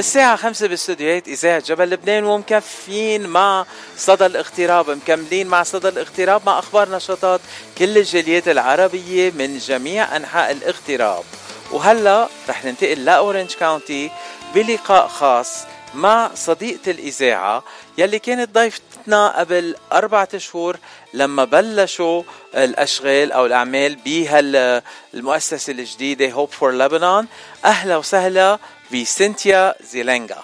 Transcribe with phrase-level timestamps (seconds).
[0.00, 3.66] الساعة خمسة باستديوهات إذاعة جبل لبنان ومكفين مع
[3.96, 7.40] صدى الاغتراب مكملين مع صدى الاغتراب مع أخبار نشاطات
[7.78, 11.24] كل الجاليات العربية من جميع أنحاء الاغتراب.
[11.72, 14.10] وهلا رح ننتقل لأورنج كاونتي
[14.54, 17.64] بلقاء خاص مع صديقة الإذاعة
[17.98, 20.76] يلي كانت ضيفتنا قبل أربعة شهور
[21.14, 22.22] لما بلشوا
[22.54, 27.26] الأشغال أو الأعمال بهالمؤسسة الجديدة Hope for Lebanon
[27.64, 28.58] أهلا وسهلا
[28.92, 30.38] بسنتيا زيلينجا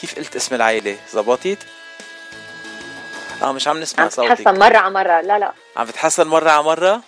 [0.00, 1.58] كيف قلت اسم العائلة زبطت؟
[3.42, 4.30] آه مش عم نسمع صوتك.
[4.30, 5.20] عم بتحسن مرة على مرة.
[5.20, 5.52] لا لا.
[5.76, 7.00] عم بتحسن مرة على مرة؟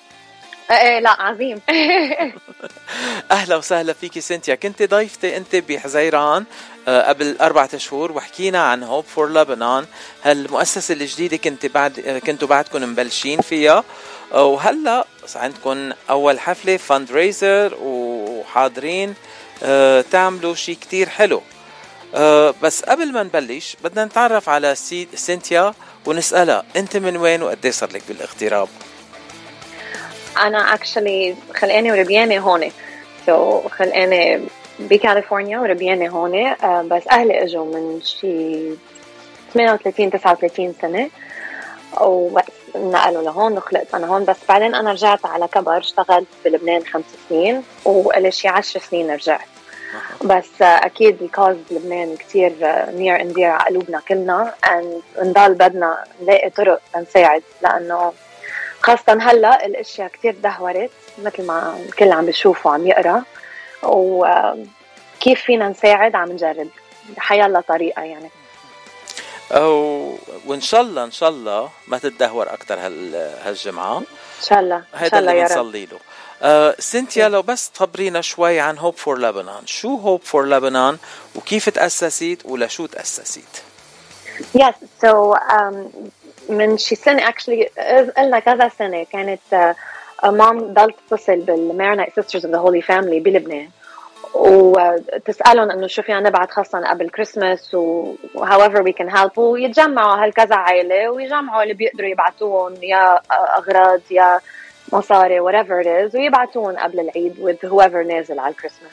[0.71, 1.61] إيه, إيه، لا عظيم.
[3.31, 4.55] أهلا وسهلا فيكي سنتيا.
[4.55, 6.45] كنت ضيفتي أنت بحزيران
[6.89, 9.87] آه، قبل أربعة شهور وحكينا عن هوب فور لبنان
[10.25, 13.85] هالمؤسسة الجديدة كنت بعد آه، كنتوا بعدكم مبلشين فيها؟
[14.33, 19.15] آه، وهلا عندكم أول حفلة fundraiser وحاضرين.
[20.11, 21.43] تعملوا شيء كتير حلو.
[22.63, 25.75] بس قبل ما نبلش بدنا نتعرف على سيد سنتيا
[26.07, 28.69] ونسألها أنت من وين وقد صار لك بالاغتراب؟
[30.43, 32.71] أنا actually خلقاني وربيانة هون.
[33.27, 34.41] so, خلقاني
[34.79, 36.35] بكاليفورنيا وربيانة هون.
[36.35, 38.71] آه، بس أهلي إجوا من شي
[39.55, 41.11] 38 39 سنة.
[42.01, 42.45] وبس
[42.77, 47.63] نقلوا لهون وخلقت أنا هون بس بعدين أنا رجعت على كبر اشتغلت بلبنان خمس سنين
[47.85, 49.41] وإلي شي 10 سنين رجعت.
[50.25, 52.53] بس أكيد ال cause بلبنان كثير
[52.91, 54.55] near and dear على قلوبنا كلنا
[55.23, 58.13] نضل بدنا نلاقي طرق لنساعد لأنه
[58.83, 63.23] خاصة هلأ الأشياء كثير دهورت مثل ما الكل عم بيشوف وعم يقرأ
[63.83, 66.69] وكيف فينا نساعد؟ عم نجرب.
[67.19, 68.31] حيلا طريقة يعني.
[69.53, 72.79] أو وإن شاء الله إن شاء الله ما تتدهور أكثر
[73.45, 73.99] هالجمعة.
[73.99, 74.05] إن
[74.49, 75.99] شاء الله هذا اللي بنصلي له.
[76.43, 80.99] آه سنتيا لو بس تخبرينا شوي عن Hope for Lebanon شو Hope for Lebanon
[81.35, 83.63] وكيف تأسست ولشو تأسست؟
[84.59, 85.75] Yes, so um,
[86.49, 87.81] من شي سنة actually
[88.17, 89.75] قلنا كذا سنة كانت
[90.25, 93.71] mom ضل تتصل بال Maronite Sisters of the Holy Family بلبنان.
[94.35, 99.39] وتسألهم إنه شو فينا نبعث خاصه قبل كريسماس و however we can help.
[99.39, 103.21] ويتجمعوا هالكذا عائله ويجمعوا اللي بيقدروا يبعثوهم يا
[103.59, 104.41] أغراض يا
[104.93, 108.93] مصاري whatever it is ويبعثوهم قبل العيد with whoever نازل على الكريسماس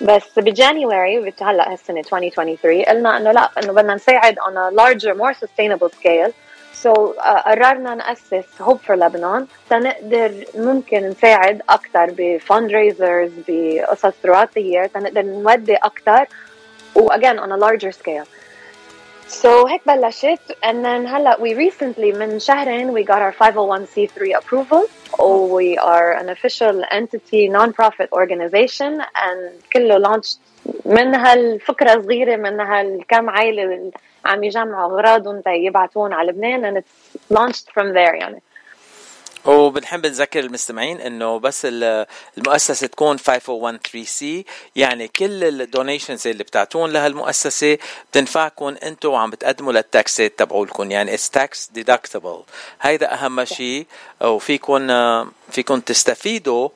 [0.00, 5.14] بس ب January هلأ هالسنة 2023 قلنا إنه لأ إنه بدنا نساعد on a larger
[5.14, 6.32] more sustainable scale.
[6.73, 14.13] سو so, uh, قررنا نأسس هوب فور لبنان تنقدر ممكن نساعد أكثر بفند ريزرز بقصص
[14.23, 16.25] throughout the year تنقدر نودي أكثر
[16.95, 18.27] و again on a larger scale
[19.29, 24.83] So هيك بلشت and then هلا we recently من شهرين we got our 501c3 approval
[25.57, 30.37] we are an official entity non-profit organization and كله launched
[30.92, 33.90] من هالفكرة صغيرة من هالكم عائلة
[34.24, 38.42] عم يجمعوا أغراضهم يبعثون على لبنان and it's launched from there يعني.
[39.44, 41.66] وبنحب نذكر المستمعين إنه بس
[42.38, 44.24] المؤسسة تكون 5013C
[44.76, 47.78] يعني كل ال donations اللي بتعطون لها المؤسسة
[48.10, 52.42] بتنفعكم أنتم وعم بتقدموا لل taxات تبعولكم يعني it's tax deductible
[52.82, 53.86] هيدا أهم شيء
[54.20, 54.86] وفيكم
[55.50, 56.68] فيكم تستفيدوا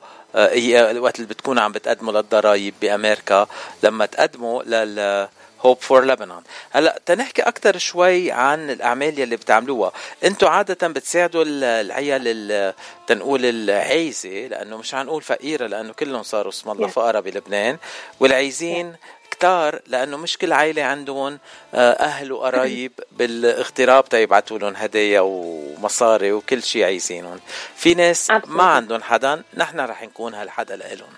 [0.99, 3.47] وقت اللي بتكونوا عم بتقدموا للضرائب بأمريكا
[3.83, 5.27] لما تقدموا لل
[5.61, 9.91] Hope for Lebanon هلا تنحكي أكثر شوي عن الأعمال يلي بتعملوها.
[10.23, 12.73] أنتم عادة بتساعدوا العيال
[13.07, 17.77] تنقول العايزه لأنه مش حنقول فقيرة لأنه كلهم صاروا اسم الله فقراء بلبنان.
[18.19, 18.95] والعايزين
[19.39, 21.39] كتار لأنه مش كل عائله عندهم
[21.73, 27.39] آه، أهل وقرايب بالاغتراب تيبعتوا لهم هدايا ومصاري وكل شيء عايزينهم.
[27.75, 31.13] في ناس ما عندهم حدا نحن رح نكون هالحدا لإلهم.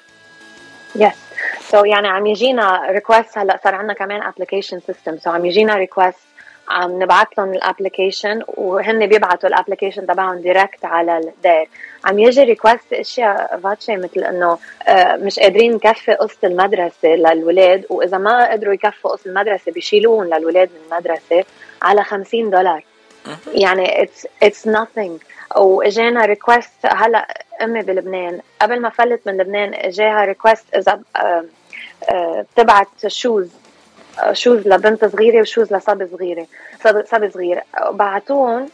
[0.95, 1.13] Yes
[1.71, 6.28] so يعني عم يجينا request هلا صار عندنا كمان application system so عم يجينا request
[6.69, 11.69] عم نبعث لهم ال application وهن بيبعثوا ال application تبعهم direct على الدير
[12.05, 14.57] عم يجي request أشياء فاتشي مثل إنه
[14.87, 20.69] آه، مش قادرين نكفي قسط المدرسة للولاد وإذا ما قدروا يكفوا قسط المدرسة بيشيلوهم للولاد
[20.69, 21.45] من المدرسة
[21.81, 22.83] على 50 دولار.
[23.53, 25.11] يعني it's it's nothing.
[25.57, 27.27] واجانا request هلأ
[27.61, 28.39] أمي بلبنان.
[28.61, 31.01] قبل ما فلت من لبنان إجاها request إذا
[32.53, 33.49] بتبعت shoes
[34.31, 36.47] shoes لبنت صغيرة و shoes لصبي صغيرة.
[37.05, 37.63] صبي صغير.
[37.91, 38.69] بعتوهم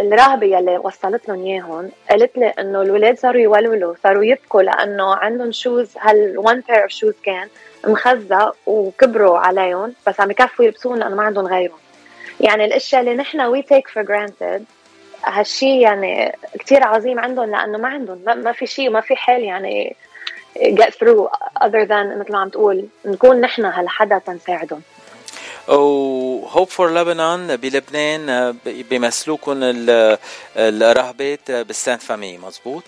[0.00, 5.52] الراهبه يلي وصلت لهم إياهم قالت لي إنه الولاد صاروا يولولوا صاروا يبكوا لأنه عندهم
[5.52, 7.48] shoes هال one pair of shoes كان
[7.86, 11.78] مخزق وكبروا عليهم بس عم يكفوا يلبسون لأنه ما عندهم غيرهم.
[12.40, 14.64] يعني الأشياء اللي نحن we take for granted
[15.24, 19.96] هالشيء يعني كثير عظيم عندهم لأنه ما عندهم ما في شيء ما في حال يعني
[20.60, 21.28] get through
[21.60, 24.82] other than مثل ما عم تقول نكون نحن هالحدا تنساعدهم
[25.68, 28.56] و Hope for Lebanon بلبنان
[28.90, 29.60] بيمثلوكم
[30.56, 32.82] الراهبات بال Sainte Famille مزبوط؟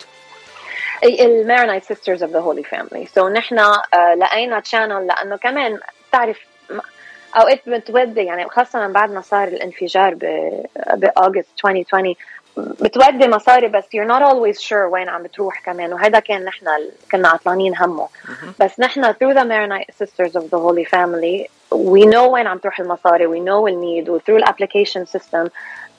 [1.04, 5.78] ال Maronite Sisters of the Holy Family so نحن آه، لقينا channel لأنه كمان
[6.08, 6.38] بتعرف
[7.36, 10.14] أوقات بتودي يعني خاصة من بعد ما صار الانفجار
[10.94, 12.14] ب August 2020
[12.56, 15.92] بتودي مصاري بس you're not always sure وين عم بتروح كمان.
[15.92, 16.66] وهذا كان نحن
[17.12, 18.08] كنا عطلانين همه.
[18.60, 22.80] بس نحن through the Maronite Sisters of the Holy Family we know وين عم تروح
[22.80, 25.48] المصاري we know ال need و through الابلكيشن سيستم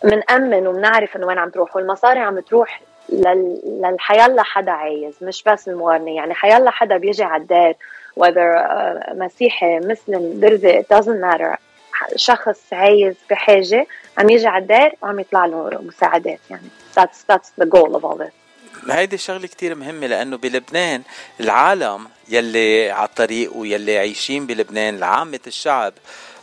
[0.04, 1.76] بنأمن وبنعرف إنه وين عم تروح.
[1.76, 3.62] والمصاري عم تروح لل...
[3.66, 7.74] للحيالله حدا عايز مش بس الماروني يعني حيالله حدا بيجي على الدار
[8.20, 11.58] whether uh, مسيحي مسلم درزي it doesn't matter.
[12.16, 13.88] شخص عايز بحاجة
[14.18, 16.68] عم يجي على الدار وعم يطلع له مساعدات يعني
[17.00, 18.32] that's that's the goal of all this.
[18.90, 21.02] هيدي الشغله كتير مهمة لأنه بلبنان
[21.40, 25.94] العالم يلي على الطريق ويلي عايشين بلبنان لعامة الشعب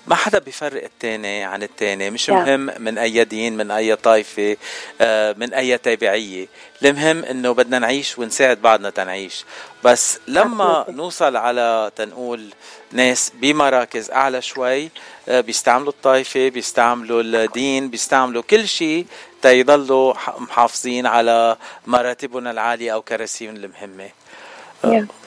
[0.07, 2.33] ما حدا بيفرق التاني عن التاني مش yeah.
[2.33, 4.57] مهم من أي دين من أي طائفة
[5.01, 6.47] آه، من أي تابعية.
[6.83, 9.45] المهم إنه بدنا نعيش ونساعد بعضنا تنعيش.
[9.85, 12.49] بس لما نوصل على تنقول
[12.93, 14.91] ناس بمراكز أعلى شوي
[15.29, 19.07] آه، بيستعملوا الطائفة بيستعملوا الدين بيستعملوا كل شيء
[19.43, 21.57] تيضلوا محافظين على
[21.87, 24.09] مراتبنا العالية أو كراسيهم المهمة.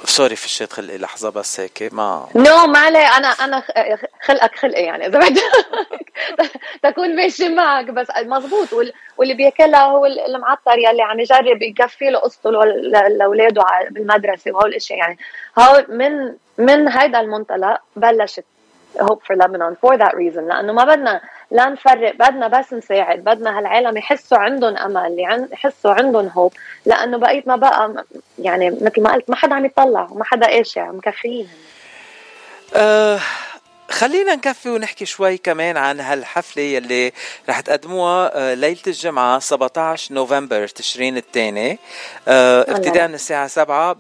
[0.06, 3.64] Sorry فشيت خلقي لحظة بس هيك ما no, ما عليه أنا أنا
[4.22, 5.42] خلقك خلقي يعني إذا بدك
[6.84, 8.94] تكون ماشي معك بس مزبوط.
[9.18, 12.52] واللي بياكلها هو المعطر يلي عم يجرب يكفي له قصته
[13.18, 15.18] لأولاده بالمدرسة وهول الأشياء يعني.
[15.60, 18.46] هو من من هيدا المنطلق بلشت
[19.00, 21.22] Hope for Lebanon for that reason لأنه ما بدنا
[21.52, 25.16] لا نفرق بدنا بس نساعد بدنا هالعالم يحسوا عندهم امل
[25.52, 26.54] يحسوا عندهم هوب
[26.86, 28.06] لأنه بقيتنا بقى
[28.40, 31.48] يعني مثل ما قلت ما حدا عم يطلع وما حدا قاشع مكفيين.
[32.76, 33.20] أه
[33.92, 37.12] خلينا نكفي ونحكي شوي كمان عن هالحفلة يلي
[37.50, 41.80] رح تقدموها آه، ليلة الجمعة 17 نوفمبر تشرين الثاني
[42.28, 43.96] أه ابتداء من الساعة 7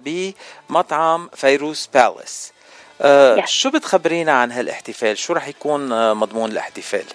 [0.69, 2.53] بمطعم فيروز بالاس
[3.01, 3.45] yes.
[3.45, 7.05] شو بتخبرينا عن هالاحتفال؟ شو رح يكون آه، مضمون الاحتفال؟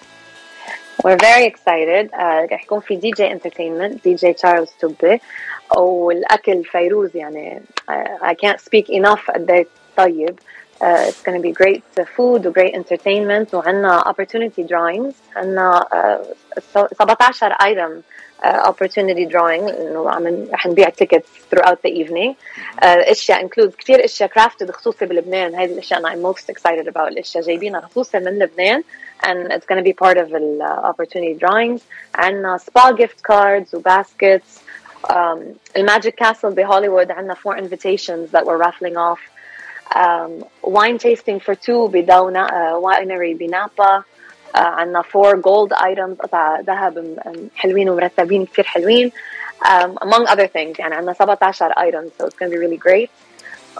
[1.03, 5.21] We're very excited uh, رح يكون في دي جي entertainment دي جي تشارلز توبي
[5.77, 7.61] والأكل فيروز يعني
[8.21, 11.82] I can't speak enough قد إيه طيب uh, it's going to be great
[12.16, 18.02] food و great entertainment وعندنا opportunity drawings عندنا uh, 17 item
[18.42, 22.34] uh, opportunity drawing انه عم رح نبيع tickets throughout the evening
[22.82, 27.08] uh, اشياء include كثير اشياء crafted خصوصي بلبنان هذه الاشياء انا I'm most excited about
[27.08, 28.84] الاشياء جايبينها خصوصي من لبنان
[29.24, 31.80] and it's going to be part of the uh, opportunity drawings
[32.14, 34.62] and uh, spa gift cards or baskets
[35.08, 39.20] um, Magic Castle Hollywood, and the four invitations that we're raffling off
[39.94, 44.02] um, wine tasting for two بدونا uh, winery بنابا
[44.54, 47.18] uh, عندنا four gold items قطع ذهب
[47.56, 49.12] حلوين ومرتبين كثير حلوين
[49.64, 53.10] um, among other things يعني عندنا 17 items so it's going to be really great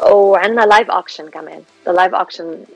[0.03, 2.67] وعندنا live auction كمان the live auction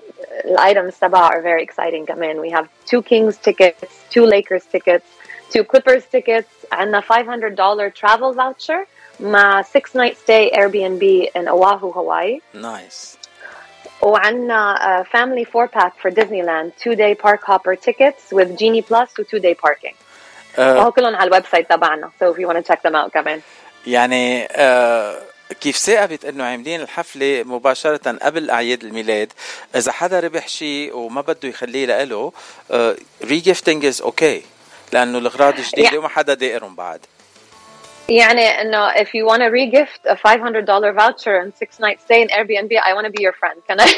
[0.58, 5.06] items تبعها are very exciting كمان we have two Kings tickets two Lakers tickets
[5.50, 8.86] two Clippers tickets عندنا $500 travel voucher
[9.20, 13.16] مع 6 night stay Airbnb in Oahu Hawaii nice
[14.01, 19.09] وعندنا uh, family four pack for Disneyland two day park hopper tickets with Genie Plus
[19.19, 19.95] و two day parking.
[20.55, 23.11] uh, وهو كلهم على الويب سايت تبعنا so if you want to check them out
[23.13, 23.41] كمان.
[23.87, 29.33] يعني uh, كيف ثاقبت إنه عاملين الحفلة مباشرة قبل أعياد الميلاد؟
[29.75, 32.31] إذا حدا ربح شيء وما بده يخليه لإله
[33.23, 34.41] ريجيفتنج از أوكي
[34.93, 36.99] لأنه الأغراض جديده وما حدا دائرهم بعد.
[38.10, 42.28] يعني انه if you want to regift a $500 voucher and six night stay in
[42.28, 43.88] Airbnb I want to be your friend can I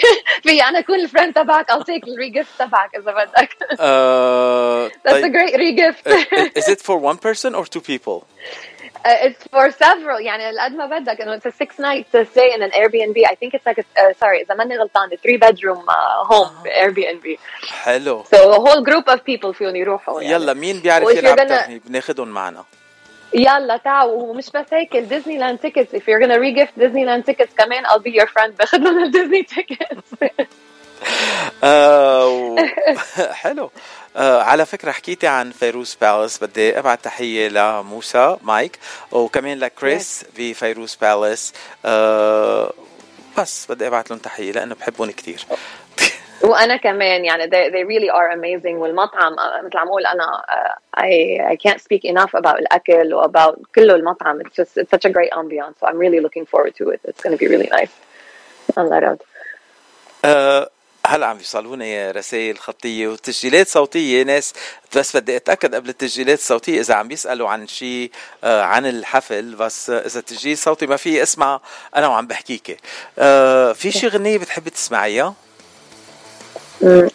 [0.43, 5.55] في انا اكون الفريند تبعك I'll take الريجيفت تبعك اذا بدك uh, That's a great
[5.55, 6.07] regift
[6.59, 8.27] Is it for one person or two people
[9.05, 12.63] Uh, it's for several يعني قد ما بدك انه it's a six night stay in
[12.63, 15.85] an Airbnb I think it's like a, uh, sorry اذا ماني غلطان a three bedroom
[15.89, 17.39] uh, home uh, Airbnb
[17.71, 20.35] حلو so a whole group of people فيهم يروحوا يعني.
[20.35, 21.89] يلا مين بيعرف يلعب gonna...
[21.89, 22.65] بناخذهم معنا
[23.36, 24.24] يلا تعالوا.
[24.24, 28.00] ومش بس هيك الديزني لاند تيكتس if you're gonna regift Disney Land tickets كمان I'll
[28.00, 28.52] be your friend.
[28.60, 30.32] باخذ لهم الديزني تيكتس
[33.32, 33.72] حلو.
[34.16, 38.80] آه على فكرة حكيتي عن فيروز بالاس بدي ابعت تحية لموسى مايك
[39.12, 41.54] وكمان لكريس في فيروز بالاس
[41.86, 42.74] آه
[43.38, 45.46] بس بدي ابعت لهم تحية لأنه بحبهم كثير
[46.44, 48.76] وأنا كمان يعني they, they really are amazing.
[48.76, 49.36] والمطعم
[49.66, 53.96] مثل عم أقول أنا uh, I I can't speak enough about الأكل و about كله
[53.96, 54.42] المطعم.
[54.42, 55.80] It's just it's such a great ambiance.
[55.80, 57.00] So I'm really looking forward to it.
[57.08, 57.92] It's going to be really nice.
[58.78, 59.18] الله راد
[60.26, 60.70] أه
[61.06, 64.24] هلا عم يوصلوني رسائل خطية وتسجيلات صوتية.
[64.24, 64.54] ناس
[64.96, 68.12] بس بدي أتأكد قبل التسجيلات الصوتية إذا عم بيسالوا عن شيء
[68.44, 69.56] آه عن الحفل.
[69.56, 71.60] بس إذا التسجيل صوتي ما في اسمع
[71.96, 72.78] أنا وعم بحكيكي
[73.20, 75.34] آه في شي غنية بتحبي تسمعيها؟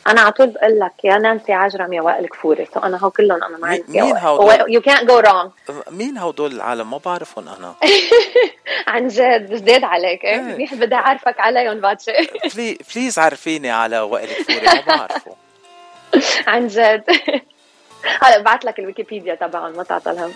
[0.06, 2.68] أنا على طول بقول لك يا نانسي عجرم يا وائل كفوري.
[2.74, 5.50] سو أنا هو كلهم أنا معي مين هودول يو كانت جو رونج
[5.90, 7.74] مين هودول العالم؟ ما بعرفهم أنا.
[8.88, 10.24] عن جد جداد عليك.
[10.24, 10.36] إيه.
[10.40, 12.12] منيح بدي أعرفك عليهم باتشي.
[12.94, 14.66] بليز عرفيني على وائل كفوري.
[14.66, 15.32] ما بعرفه.
[16.52, 17.04] عن جد.
[18.22, 20.32] هلا بعت لك الويكيبيديا تبعهم ما تعطل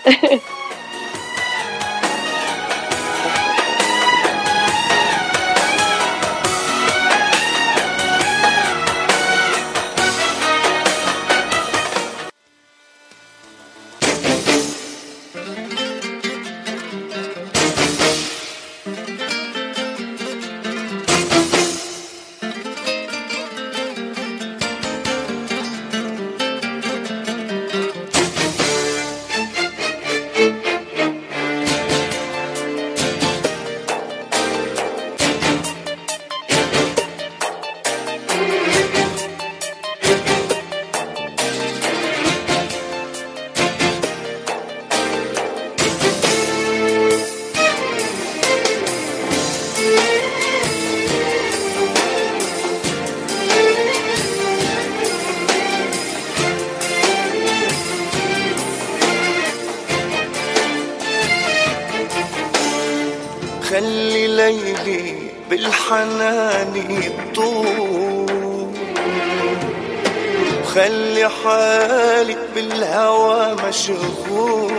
[70.72, 74.72] وخلي حالك بالهوى مشغول.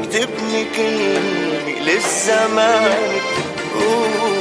[0.00, 3.20] اكتبني كلمة للزمان
[3.56, 4.39] تقول.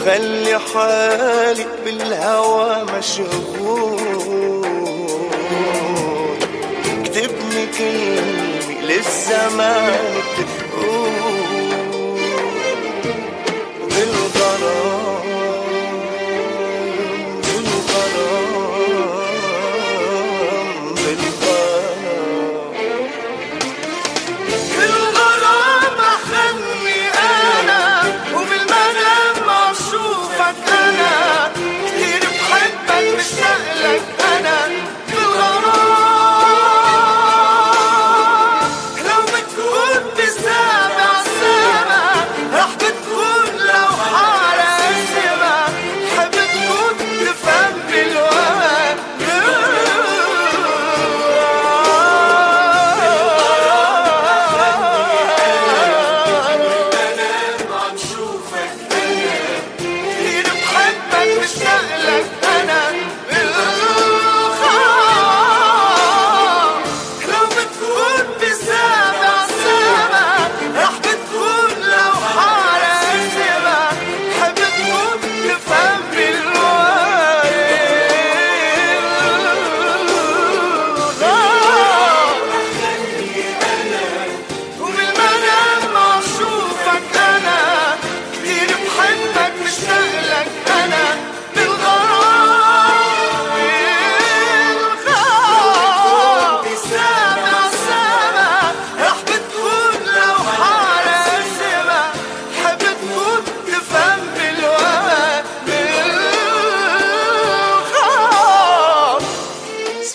[0.00, 4.00] وخلي حالي بالهوى مشغول.
[7.04, 10.59] كتبني كلمة للزمان بتبقى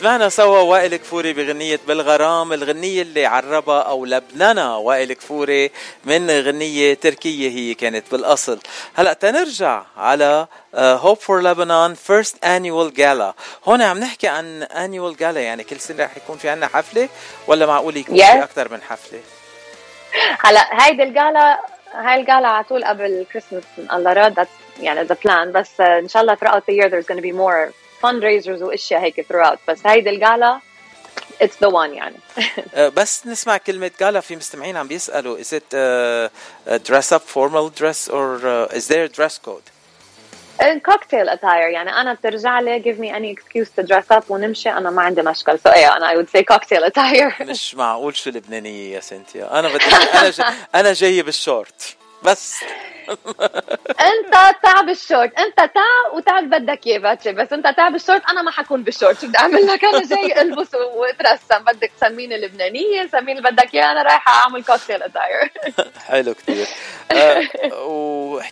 [0.05, 5.71] سمعنا سوا وائل كفوري بغنية بالغرام الغنية اللي عربها أو لبننا وائل كفوري
[6.03, 8.59] من غنية تركية هي كانت بالأصل.
[8.95, 13.33] هلأ تنرجع على هوب فور لبنان first annual gala
[13.67, 17.09] هون عم نحكي عن annual gala يعني كل سنة رح يكون في عنا حفلة؟
[17.47, 18.31] ولا معقول يكون yes.
[18.31, 19.19] في أكثر من حفلة؟
[20.39, 21.59] هلأ هيدي ال gala
[21.93, 24.47] هاي ال gala على طول قبل كريسماس الله راد
[24.79, 27.84] يعني the plan بس إن شاء الله throughout the year there's going to be more
[28.05, 29.57] fundraisers وأشياء هيك throughout.
[29.67, 30.59] بس هيدي ال gala
[31.43, 32.15] it's the one يعني.
[32.97, 38.07] بس نسمع كلمة جالا في مستمعين عم بيسألوا is it uh, dress up formal dress
[38.09, 39.63] or uh, is there a dress code?
[40.91, 44.89] Cocktail attire يعني أنا بترجع لي give me any excuse to dress up ونمشي أنا
[44.89, 47.41] ما عندي مشكل so إيه أنا I would say cocktail attire.
[47.41, 50.45] مش معقول شو لبنانية يا سنتيا أنا بدي أنا جاي
[50.75, 51.95] أنا جاي بالشورت.
[52.25, 52.63] بس.
[53.89, 55.39] انت تعب الشورت.
[55.39, 57.31] انت تعب وتعب بدك إياه باتشي.
[57.31, 59.21] بس انت تعب الشورت أنا ما حكون بالشورت.
[59.21, 61.63] شو بدي أعمل؟ لك أنا جاي ألبس وأترسم.
[61.65, 65.51] بدك تسميني لبنانية سميني اللي بدك اياه أنا رايحة أعمل كوكتيل اتاير
[66.07, 66.67] حلو كثير
[67.11, 67.44] آه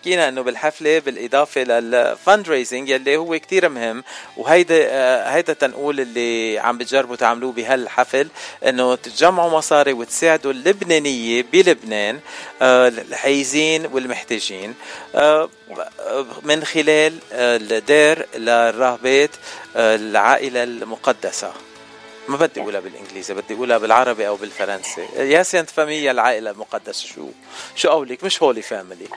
[0.03, 4.03] وحكينا إنه بالحفلة بالإضافة للفند ريزنج يلي هو كثير مهم
[4.37, 8.27] وهيدا آه هيدا تنقول اللي عم بتجربوا تعملوه بهالحفل
[8.67, 12.19] إنه تجمعوا مصاري وتساعدوا اللبنانية بلبنان
[12.61, 14.73] آه الحيزين والمحتاجين
[15.15, 15.49] آه
[16.43, 19.31] من خلال الدير للراهبات
[19.75, 21.53] العائلة المقدسة.
[22.27, 25.05] ما بدي أقولها بالإنجليزي بدي أقولها بالعربي أو بالفرنسي.
[25.15, 27.27] يا sainte famille يا العائلة المقدسة شو؟
[27.75, 29.07] شو قولك؟ مش Holy Family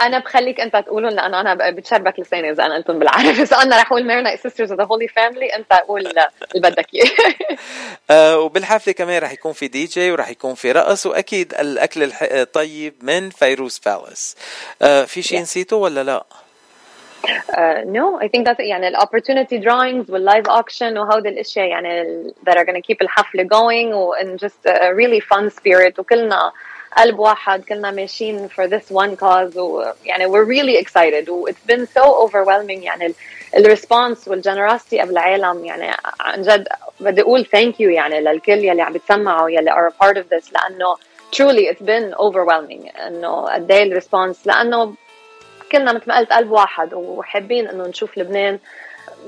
[0.00, 3.42] أنا بخليك أنت تقولهم لأنه أنا بتشربك لساني إذا أنا قلتهم بالعربي.
[3.42, 8.38] بس أنا رح أقول ميرنا Sisters of the Holy Family أنت قول اللي بدك إياه.
[8.44, 13.30] وبالحفله كمان رح يكون في دي جي ورح يكون في رقص وأكيد الأكل الطيب من
[13.30, 14.36] فيروز بالاس
[14.82, 16.24] uh, في شيء نسيته ولا لا؟
[17.24, 22.24] Uh, no, I think that's يعني ال opportunity drawings وال live auction وهودي الأشياء يعني
[22.46, 26.52] that are to keep الحفلة going و and just a really fun spirit وكلنا
[26.98, 31.86] قلب واحد كلنا ماشيين for this one cause ويعني we're really excited و it's been
[31.86, 33.14] so overwhelming يعني
[33.56, 36.68] ال response وال generosity of العالم يعني عن جد
[37.00, 40.52] بدي أقول thank you يعني للكل يلي عم بتسمعوا يلي are a part of this
[40.52, 40.96] لأنه
[41.36, 44.94] truly it's been overwhelming إنه قد إيه ال response لأنه
[45.72, 48.58] كلنا مثل ما قلت قلب واحد وحابين إنه نشوف لبنان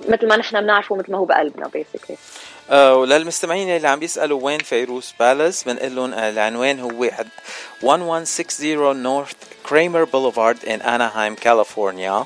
[0.09, 4.59] مثل ما نحن بنعرفه مثل ما هو بقلبنا basically آه وللمستمعين اللي عم بيسألوا وين
[4.59, 9.33] فيروز بالاس بنقول لهم العنوان هو 1160 نورث
[9.69, 12.25] كريمر بوليفارد ان اناهايم كاليفورنيا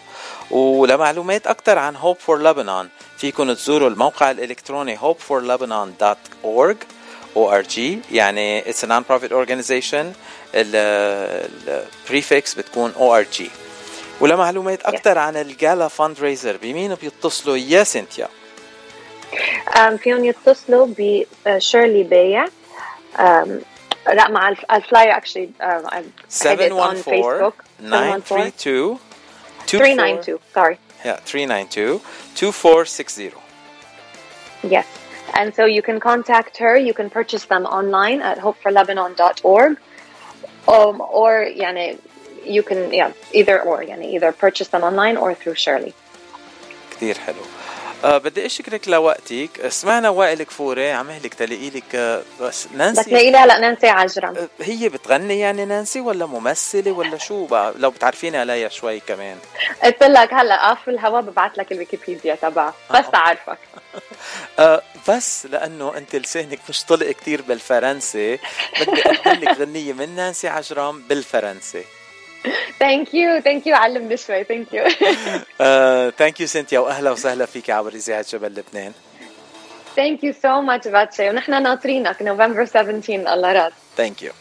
[0.50, 6.76] ولمعلومات أكثر عن هوب فور لبنان فيكم تزوروا الموقع الإلكتروني hopeforlebanon.org
[7.36, 7.78] ORG
[8.12, 10.04] يعني it's a non-profit organization
[10.54, 13.42] ال prefix بتكون ORG
[14.20, 18.28] ولمعلومات أكثر عن ال gala fundraiser بمين بيتصلوا؟ يا سينتيا؟
[19.75, 20.87] um, فيهم يتصلوا
[21.45, 22.45] بشيرلي بايع
[24.07, 25.49] لا مع الفلاير اكشلي
[26.29, 28.99] 714 932
[29.67, 31.99] 392 sorry yeah 392
[32.35, 33.31] 2460
[34.63, 34.85] yes
[35.33, 39.77] and so you can contact her you can purchase them online at hopeforlebanon.org
[40.67, 41.97] um, or يعني
[42.45, 45.93] you can yeah either or يعني either purchase them online or through Shirley
[46.91, 47.41] كثير حلو
[48.04, 49.68] أه بدي أشكرك لوقتك.
[49.68, 53.02] سمعنا وائل كفوري عم أهلك تلاقي لك أه، بس نانسي.
[53.02, 54.36] بتلاقي لها هلا نانسي عجرم.
[54.36, 59.36] أه، هي بتغني يعني نانسي ولا ممثلة ولا شو؟ بقى لو بتعرفيني عليها شوي كمان.
[59.82, 62.74] قلت لك هلا off الهوا ببعث لك الويكيبيديا تبعها.
[62.90, 63.58] بس تعرفك
[64.58, 68.38] أه بس لأنه أنت لسانك مش طلق كثير بالفرنسي
[68.80, 71.84] بدي أقدم لك غنية من نانسي عجرم بالفرنسي.
[72.78, 74.84] thank you thank you علمني شوي thank you
[76.10, 78.92] thank you سينتيا وأهلا وسهلا فيك عبر إذاعة جبل لبنان.
[79.96, 84.32] thank you so much باتشي ونحن ناطرينك نوفمبر 17 الله راد thank you